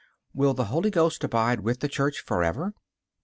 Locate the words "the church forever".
1.79-2.73